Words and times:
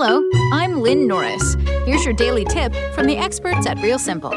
Hello, 0.00 0.22
I'm 0.52 0.80
Lynn 0.80 1.08
Norris. 1.08 1.56
Here's 1.84 2.04
your 2.04 2.14
daily 2.14 2.44
tip 2.44 2.72
from 2.94 3.08
the 3.08 3.16
experts 3.16 3.66
at 3.66 3.82
Real 3.82 3.98
Simple. 3.98 4.32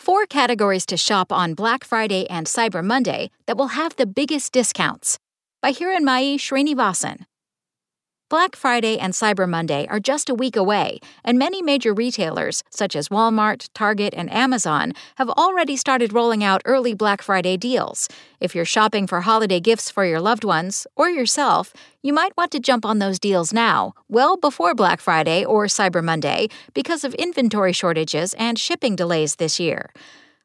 Four 0.00 0.26
categories 0.26 0.84
to 0.86 0.96
shop 0.96 1.30
on 1.30 1.54
Black 1.54 1.84
Friday 1.84 2.28
and 2.28 2.48
Cyber 2.48 2.82
Monday 2.82 3.30
that 3.46 3.56
will 3.56 3.68
have 3.68 3.94
the 3.94 4.04
biggest 4.04 4.50
discounts. 4.50 5.20
By 5.62 5.70
Hiranmayi 5.70 6.38
Srinivasan. 6.38 7.26
Black 8.30 8.54
Friday 8.54 8.98
and 8.98 9.14
Cyber 9.14 9.48
Monday 9.48 9.86
are 9.88 9.98
just 9.98 10.28
a 10.28 10.34
week 10.34 10.54
away, 10.54 10.98
and 11.24 11.38
many 11.38 11.62
major 11.62 11.94
retailers, 11.94 12.62
such 12.68 12.94
as 12.94 13.08
Walmart, 13.08 13.70
Target, 13.72 14.12
and 14.14 14.30
Amazon, 14.30 14.92
have 15.14 15.30
already 15.30 15.78
started 15.78 16.12
rolling 16.12 16.44
out 16.44 16.60
early 16.66 16.92
Black 16.92 17.22
Friday 17.22 17.56
deals. 17.56 18.06
If 18.38 18.54
you're 18.54 18.66
shopping 18.66 19.06
for 19.06 19.22
holiday 19.22 19.60
gifts 19.60 19.90
for 19.90 20.04
your 20.04 20.20
loved 20.20 20.44
ones 20.44 20.86
or 20.94 21.08
yourself, 21.08 21.72
you 22.02 22.12
might 22.12 22.36
want 22.36 22.52
to 22.52 22.60
jump 22.60 22.84
on 22.84 22.98
those 22.98 23.18
deals 23.18 23.54
now, 23.54 23.94
well 24.10 24.36
before 24.36 24.74
Black 24.74 25.00
Friday 25.00 25.42
or 25.42 25.64
Cyber 25.64 26.04
Monday, 26.04 26.48
because 26.74 27.04
of 27.04 27.14
inventory 27.14 27.72
shortages 27.72 28.34
and 28.34 28.58
shipping 28.58 28.94
delays 28.94 29.36
this 29.36 29.58
year. 29.58 29.90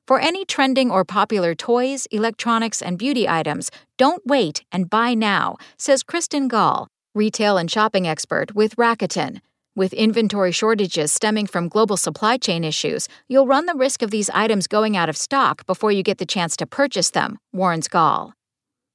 For 0.07 0.21
any 0.21 0.45
trending 0.45 0.89
or 0.89 1.03
popular 1.03 1.53
toys, 1.53 2.05
electronics, 2.11 2.81
and 2.81 2.97
beauty 2.97 3.27
items, 3.27 3.69
don't 3.97 4.25
wait 4.25 4.63
and 4.71 4.89
buy 4.89 5.15
now, 5.15 5.57
says 5.77 6.01
Kristen 6.01 6.47
Gall, 6.47 6.87
retail 7.13 7.57
and 7.57 7.69
shopping 7.69 8.07
expert 8.07 8.55
with 8.55 8.75
Rakuten. 8.75 9.41
With 9.75 9.93
inventory 9.93 10.51
shortages 10.51 11.11
stemming 11.11 11.47
from 11.47 11.67
global 11.67 11.97
supply 11.97 12.37
chain 12.37 12.63
issues, 12.63 13.07
you'll 13.27 13.47
run 13.47 13.65
the 13.65 13.73
risk 13.73 14.01
of 14.01 14.11
these 14.11 14.29
items 14.29 14.67
going 14.67 14.95
out 14.95 15.09
of 15.09 15.17
stock 15.17 15.65
before 15.65 15.91
you 15.91 16.03
get 16.03 16.19
the 16.19 16.25
chance 16.25 16.55
to 16.57 16.67
purchase 16.67 17.09
them, 17.09 17.39
warns 17.51 17.87
Gall. 17.87 18.33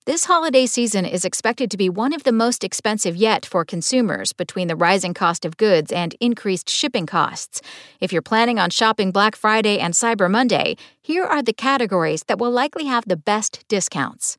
This 0.09 0.25
holiday 0.25 0.65
season 0.65 1.05
is 1.05 1.27
expected 1.27 1.71
to 1.71 1.77
be 1.77 1.91
one 1.91 2.15
of 2.15 2.23
the 2.23 2.33
most 2.33 2.65
expensive 2.65 3.15
yet 3.15 3.45
for 3.45 3.63
consumers 3.65 4.33
between 4.33 4.67
the 4.67 4.75
rising 4.75 5.13
cost 5.13 5.45
of 5.45 5.59
goods 5.59 5.93
and 5.93 6.15
increased 6.19 6.71
shipping 6.71 7.05
costs. 7.05 7.61
If 8.01 8.11
you're 8.11 8.23
planning 8.23 8.59
on 8.59 8.71
shopping 8.71 9.11
Black 9.11 9.37
Friday 9.37 9.79
and 9.79 9.93
Cyber 9.93 10.31
Monday, 10.31 10.77
here 11.03 11.25
are 11.25 11.43
the 11.43 11.53
categories 11.53 12.23
that 12.27 12.39
will 12.39 12.51
likely 12.51 12.87
have 12.87 13.05
the 13.07 13.19
best 13.19 13.65
discounts. 13.69 14.39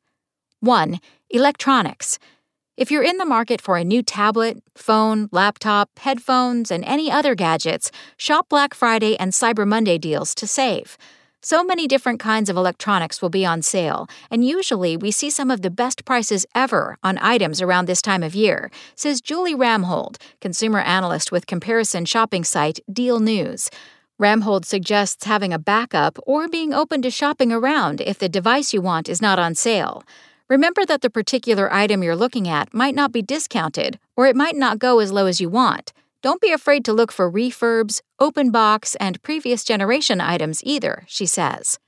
1. 0.58 0.98
Electronics. 1.30 2.18
If 2.80 2.90
you're 2.90 3.02
in 3.02 3.18
the 3.18 3.26
market 3.26 3.60
for 3.60 3.76
a 3.76 3.84
new 3.84 4.02
tablet, 4.02 4.62
phone, 4.74 5.28
laptop, 5.32 5.90
headphones, 5.98 6.70
and 6.70 6.82
any 6.86 7.12
other 7.12 7.34
gadgets, 7.34 7.92
shop 8.16 8.48
Black 8.48 8.72
Friday 8.72 9.18
and 9.18 9.32
Cyber 9.32 9.68
Monday 9.68 9.98
deals 9.98 10.34
to 10.36 10.46
save. 10.46 10.96
So 11.42 11.62
many 11.62 11.86
different 11.86 12.20
kinds 12.20 12.48
of 12.48 12.56
electronics 12.56 13.20
will 13.20 13.28
be 13.28 13.44
on 13.44 13.60
sale, 13.60 14.08
and 14.30 14.46
usually 14.46 14.96
we 14.96 15.10
see 15.10 15.28
some 15.28 15.50
of 15.50 15.60
the 15.60 15.68
best 15.68 16.06
prices 16.06 16.46
ever 16.54 16.96
on 17.02 17.18
items 17.18 17.60
around 17.60 17.84
this 17.84 18.00
time 18.00 18.22
of 18.22 18.34
year, 18.34 18.70
says 18.94 19.20
Julie 19.20 19.54
Ramhold, 19.54 20.16
consumer 20.40 20.80
analyst 20.80 21.30
with 21.30 21.46
comparison 21.46 22.06
shopping 22.06 22.44
site 22.44 22.80
Deal 22.90 23.20
News. 23.20 23.68
Ramhold 24.18 24.64
suggests 24.64 25.26
having 25.26 25.52
a 25.52 25.58
backup 25.58 26.18
or 26.26 26.48
being 26.48 26.72
open 26.72 27.02
to 27.02 27.10
shopping 27.10 27.52
around 27.52 28.00
if 28.00 28.18
the 28.18 28.28
device 28.30 28.72
you 28.72 28.80
want 28.80 29.06
is 29.06 29.20
not 29.20 29.38
on 29.38 29.54
sale. 29.54 30.02
Remember 30.50 30.84
that 30.84 31.00
the 31.00 31.10
particular 31.10 31.72
item 31.72 32.02
you're 32.02 32.16
looking 32.16 32.48
at 32.48 32.74
might 32.74 32.96
not 32.96 33.12
be 33.12 33.22
discounted, 33.22 34.00
or 34.16 34.26
it 34.26 34.34
might 34.34 34.56
not 34.56 34.80
go 34.80 34.98
as 34.98 35.12
low 35.12 35.26
as 35.26 35.40
you 35.40 35.48
want. 35.48 35.92
Don't 36.22 36.40
be 36.40 36.50
afraid 36.50 36.84
to 36.86 36.92
look 36.92 37.12
for 37.12 37.30
refurbs, 37.30 38.00
open 38.18 38.50
box, 38.50 38.96
and 38.96 39.22
previous 39.22 39.62
generation 39.62 40.20
items 40.20 40.60
either, 40.64 41.04
she 41.06 41.24
says. 41.24 41.78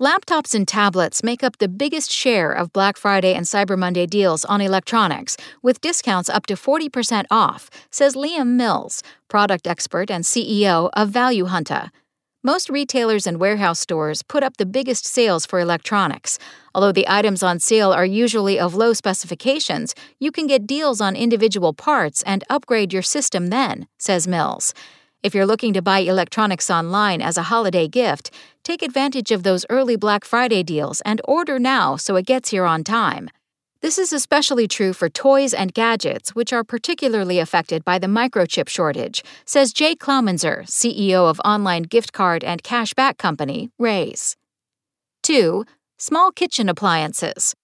Laptops 0.00 0.52
and 0.52 0.66
tablets 0.66 1.22
make 1.22 1.44
up 1.44 1.58
the 1.58 1.68
biggest 1.68 2.10
share 2.10 2.50
of 2.50 2.72
Black 2.72 2.96
Friday 2.96 3.34
and 3.34 3.46
Cyber 3.46 3.78
Monday 3.78 4.06
deals 4.06 4.44
on 4.46 4.60
electronics, 4.60 5.36
with 5.62 5.80
discounts 5.80 6.28
up 6.28 6.46
to 6.46 6.54
40% 6.54 7.26
off, 7.30 7.70
says 7.92 8.16
Liam 8.16 8.56
Mills, 8.56 9.04
product 9.28 9.68
expert 9.68 10.10
and 10.10 10.24
CEO 10.24 10.90
of 10.94 11.10
Value 11.10 11.44
Hunter. 11.44 11.92
Most 12.44 12.68
retailers 12.68 13.24
and 13.28 13.38
warehouse 13.38 13.78
stores 13.78 14.24
put 14.24 14.42
up 14.42 14.56
the 14.56 14.66
biggest 14.66 15.06
sales 15.06 15.46
for 15.46 15.60
electronics. 15.60 16.40
Although 16.74 16.90
the 16.90 17.06
items 17.08 17.40
on 17.40 17.60
sale 17.60 17.92
are 17.92 18.04
usually 18.04 18.58
of 18.58 18.74
low 18.74 18.94
specifications, 18.94 19.94
you 20.18 20.32
can 20.32 20.48
get 20.48 20.66
deals 20.66 21.00
on 21.00 21.14
individual 21.14 21.72
parts 21.72 22.20
and 22.24 22.42
upgrade 22.50 22.92
your 22.92 23.02
system 23.02 23.46
then, 23.46 23.86
says 23.96 24.26
Mills. 24.26 24.74
If 25.22 25.36
you're 25.36 25.46
looking 25.46 25.72
to 25.74 25.82
buy 25.82 26.00
electronics 26.00 26.68
online 26.68 27.22
as 27.22 27.36
a 27.36 27.44
holiday 27.44 27.86
gift, 27.86 28.32
take 28.64 28.82
advantage 28.82 29.30
of 29.30 29.44
those 29.44 29.64
early 29.70 29.94
Black 29.94 30.24
Friday 30.24 30.64
deals 30.64 31.00
and 31.02 31.20
order 31.24 31.60
now 31.60 31.94
so 31.94 32.16
it 32.16 32.26
gets 32.26 32.50
here 32.50 32.64
on 32.64 32.82
time. 32.82 33.30
This 33.82 33.98
is 33.98 34.12
especially 34.12 34.68
true 34.68 34.92
for 34.92 35.08
toys 35.08 35.52
and 35.52 35.74
gadgets, 35.74 36.36
which 36.36 36.52
are 36.52 36.62
particularly 36.62 37.40
affected 37.40 37.84
by 37.84 37.98
the 37.98 38.06
microchip 38.06 38.68
shortage, 38.68 39.24
says 39.44 39.72
Jay 39.72 39.96
Klaumenzer, 39.96 40.62
CEO 40.66 41.28
of 41.28 41.40
online 41.44 41.82
gift 41.82 42.12
card 42.12 42.44
and 42.44 42.62
cashback 42.62 43.18
company, 43.18 43.72
Raise. 43.80 44.36
2. 45.24 45.64
Small 45.98 46.30
kitchen 46.30 46.68
appliances. 46.68 47.56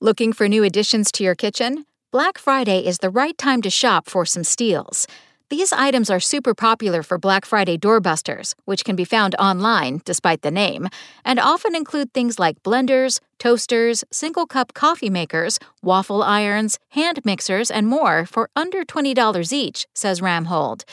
Looking 0.00 0.32
for 0.32 0.48
new 0.48 0.64
additions 0.64 1.12
to 1.12 1.24
your 1.24 1.34
kitchen? 1.34 1.84
Black 2.10 2.38
Friday 2.38 2.78
is 2.78 3.00
the 3.00 3.10
right 3.10 3.36
time 3.36 3.60
to 3.62 3.70
shop 3.70 4.08
for 4.08 4.24
some 4.24 4.44
steals. 4.44 5.06
These 5.50 5.72
items 5.74 6.08
are 6.08 6.20
super 6.20 6.54
popular 6.54 7.02
for 7.02 7.18
Black 7.18 7.44
Friday 7.44 7.76
doorbusters, 7.76 8.54
which 8.64 8.82
can 8.82 8.96
be 8.96 9.04
found 9.04 9.34
online, 9.34 10.00
despite 10.04 10.40
the 10.40 10.50
name, 10.50 10.88
and 11.22 11.38
often 11.38 11.76
include 11.76 12.14
things 12.14 12.38
like 12.38 12.62
blenders, 12.62 13.20
toasters, 13.38 14.04
single 14.10 14.46
cup 14.46 14.72
coffee 14.72 15.10
makers, 15.10 15.58
waffle 15.82 16.22
irons, 16.22 16.78
hand 16.90 17.20
mixers, 17.24 17.70
and 17.70 17.86
more 17.86 18.24
for 18.24 18.48
under 18.56 18.84
$20 18.84 19.52
each, 19.52 19.86
says 19.94 20.22
Ramhold. 20.22 20.84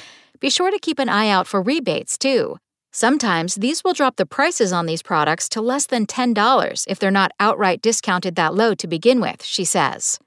Be 0.41 0.49
sure 0.49 0.69
to 0.69 0.79
keep 0.79 0.99
an 0.99 1.07
eye 1.07 1.29
out 1.29 1.47
for 1.47 1.61
rebates, 1.61 2.17
too. 2.17 2.57
Sometimes 2.91 3.55
these 3.55 3.85
will 3.85 3.93
drop 3.93 4.17
the 4.17 4.25
prices 4.25 4.73
on 4.73 4.85
these 4.85 5.01
products 5.01 5.47
to 5.49 5.61
less 5.61 5.85
than 5.85 6.05
$10 6.05 6.85
if 6.89 6.99
they're 6.99 7.09
not 7.09 7.31
outright 7.39 7.81
discounted 7.81 8.35
that 8.35 8.53
low 8.53 8.75
to 8.75 8.87
begin 8.87 9.21
with, 9.21 9.45
she 9.45 9.63
says. 9.63 10.19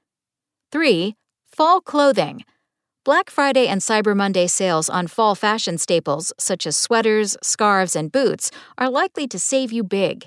3. 0.71 1.15
Fall 1.45 1.79
clothing. 1.79 2.43
Black 3.05 3.29
Friday 3.29 3.67
and 3.67 3.81
Cyber 3.81 4.15
Monday 4.15 4.47
sales 4.47 4.89
on 4.89 5.05
fall 5.05 5.35
fashion 5.35 5.77
staples 5.77 6.33
such 6.39 6.65
as 6.65 6.75
sweaters, 6.75 7.37
scarves, 7.39 7.95
and 7.95 8.11
boots 8.11 8.49
are 8.79 8.89
likely 8.89 9.27
to 9.27 9.37
save 9.37 9.71
you 9.71 9.83
big. 9.83 10.25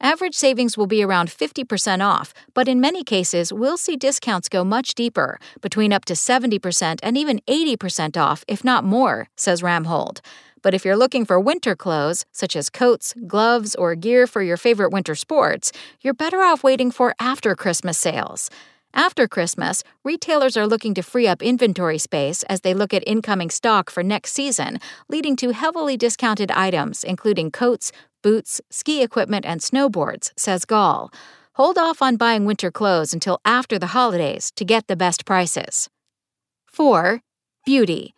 Average 0.00 0.36
savings 0.36 0.78
will 0.78 0.86
be 0.86 1.02
around 1.02 1.28
50% 1.28 2.06
off, 2.06 2.32
but 2.54 2.68
in 2.68 2.80
many 2.80 3.02
cases, 3.02 3.52
we'll 3.52 3.76
see 3.76 3.96
discounts 3.96 4.48
go 4.48 4.62
much 4.62 4.94
deeper, 4.94 5.40
between 5.60 5.92
up 5.92 6.04
to 6.04 6.14
70% 6.14 7.00
and 7.02 7.18
even 7.18 7.40
80% 7.48 8.16
off, 8.16 8.44
if 8.46 8.62
not 8.62 8.84
more, 8.84 9.28
says 9.36 9.60
Ramhold. 9.60 10.20
But 10.62 10.72
if 10.72 10.84
you're 10.84 10.96
looking 10.96 11.24
for 11.24 11.40
winter 11.40 11.74
clothes, 11.74 12.26
such 12.30 12.54
as 12.54 12.70
coats, 12.70 13.12
gloves, 13.26 13.74
or 13.74 13.96
gear 13.96 14.28
for 14.28 14.40
your 14.40 14.56
favorite 14.56 14.92
winter 14.92 15.16
sports, 15.16 15.72
you're 16.00 16.14
better 16.14 16.42
off 16.42 16.62
waiting 16.62 16.92
for 16.92 17.12
after 17.18 17.56
Christmas 17.56 17.98
sales. 17.98 18.50
After 18.94 19.28
Christmas, 19.28 19.84
retailers 20.04 20.56
are 20.56 20.66
looking 20.66 20.94
to 20.94 21.02
free 21.02 21.28
up 21.28 21.42
inventory 21.42 21.98
space 21.98 22.42
as 22.44 22.62
they 22.62 22.74
look 22.74 22.92
at 22.92 23.04
incoming 23.06 23.50
stock 23.50 23.88
for 23.88 24.02
next 24.02 24.32
season, 24.32 24.78
leading 25.08 25.36
to 25.36 25.50
heavily 25.50 25.96
discounted 25.96 26.50
items, 26.50 27.04
including 27.04 27.50
coats, 27.50 27.92
boots, 28.22 28.60
ski 28.70 29.02
equipment, 29.02 29.46
and 29.46 29.60
snowboards, 29.60 30.32
says 30.36 30.64
Gall. 30.64 31.12
Hold 31.54 31.78
off 31.78 32.02
on 32.02 32.16
buying 32.16 32.44
winter 32.46 32.70
clothes 32.70 33.12
until 33.12 33.40
after 33.44 33.78
the 33.78 33.88
holidays 33.88 34.50
to 34.56 34.64
get 34.64 34.86
the 34.88 34.96
best 34.96 35.24
prices. 35.24 35.88
4. 36.66 37.20
Beauty. 37.64 38.14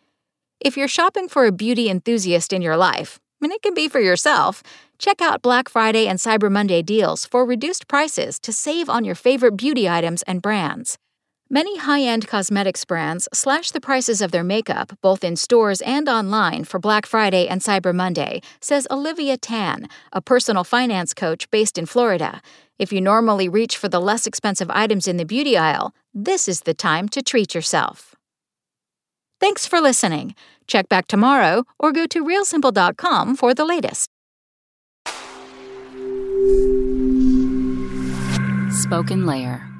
If 0.59 0.77
you're 0.77 0.87
shopping 0.87 1.27
for 1.27 1.45
a 1.45 1.51
beauty 1.51 1.89
enthusiast 1.89 2.53
in 2.53 2.61
your 2.61 2.77
life, 2.77 3.19
and 3.43 3.53
it 3.53 3.61
can 3.61 3.73
be 3.73 3.87
for 3.87 3.99
yourself, 3.99 4.63
check 4.97 5.21
out 5.21 5.41
Black 5.41 5.69
Friday 5.69 6.07
and 6.07 6.19
Cyber 6.19 6.51
Monday 6.51 6.81
deals 6.81 7.25
for 7.25 7.45
reduced 7.45 7.87
prices 7.87 8.39
to 8.39 8.51
save 8.51 8.89
on 8.89 9.03
your 9.03 9.15
favorite 9.15 9.57
beauty 9.57 9.87
items 9.89 10.23
and 10.23 10.41
brands. 10.41 10.97
Many 11.49 11.77
high 11.77 12.01
end 12.01 12.27
cosmetics 12.27 12.83
brands 12.83 13.29
slash 13.31 13.71
the 13.71 13.79
prices 13.81 14.21
of 14.21 14.31
their 14.31 14.43
makeup 14.43 14.97
both 15.01 15.23
in 15.23 15.35
stores 15.35 15.81
and 15.81 16.09
online 16.09 16.63
for 16.63 16.79
Black 16.79 17.05
Friday 17.05 17.47
and 17.47 17.61
Cyber 17.61 17.93
Monday, 17.93 18.41
says 18.59 18.87
Olivia 18.89 19.37
Tan, 19.37 19.87
a 20.11 20.21
personal 20.21 20.63
finance 20.63 21.13
coach 21.13 21.49
based 21.51 21.77
in 21.77 21.85
Florida. 21.85 22.41
If 22.79 22.91
you 22.91 23.01
normally 23.01 23.49
reach 23.49 23.77
for 23.77 23.87
the 23.87 24.01
less 24.01 24.25
expensive 24.25 24.71
items 24.71 25.07
in 25.07 25.17
the 25.17 25.25
beauty 25.25 25.55
aisle, 25.55 25.93
this 26.13 26.47
is 26.47 26.61
the 26.61 26.73
time 26.73 27.07
to 27.09 27.21
treat 27.21 27.53
yourself. 27.53 28.12
Thanks 29.43 29.67
for 29.67 29.81
listening. 29.81 30.35
Check 30.67 30.87
back 30.87 31.05
tomorrow 31.05 31.65
or 31.77 31.91
go 31.91 32.05
to 32.07 32.23
realsimple.com 32.23 33.35
for 33.35 33.53
the 33.53 33.65
latest. 33.65 34.07
Spoken 38.71 39.25
Layer 39.25 39.72